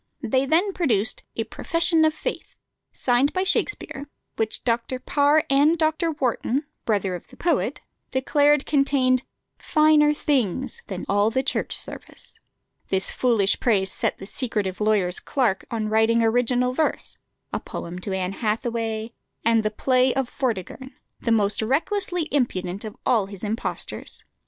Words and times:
They 0.23 0.47
then 0.47 0.73
produced 0.73 1.21
a 1.35 1.43
"Profession 1.43 2.05
of 2.05 2.13
Faith," 2.15 2.55
signed 2.91 3.33
by 3.33 3.43
Shakspere, 3.43 4.09
which 4.35 4.63
Dr. 4.63 4.97
Parr 4.97 5.45
and 5.47 5.77
Dr. 5.77 6.09
Warton 6.13 6.65
(brother 6.85 7.13
of 7.13 7.27
the 7.27 7.37
poet) 7.37 7.81
declared 8.09 8.65
contained 8.65 9.21
"finer 9.59 10.11
things" 10.11 10.81
than 10.87 11.05
all 11.07 11.29
the 11.29 11.43
Church 11.43 11.77
Service. 11.77 12.39
This 12.89 13.11
foolish 13.11 13.59
praise 13.59 13.91
set 13.91 14.17
the 14.17 14.25
secretive 14.25 14.81
lawyer's 14.81 15.19
clerk 15.19 15.65
on 15.69 15.87
writing 15.87 16.23
original 16.23 16.73
verse, 16.73 17.19
a 17.53 17.59
poem 17.59 17.99
to 17.99 18.11
Anne 18.11 18.33
Hathaway, 18.33 19.13
and 19.45 19.61
the 19.61 19.69
play 19.69 20.15
of 20.15 20.31
"Vortigern," 20.31 20.95
the 21.19 21.31
most 21.31 21.61
recklessly 21.61 22.27
impudent 22.31 22.83
of 22.83 22.97
all 23.05 23.27
his 23.27 23.43
impostures. 23.43 24.23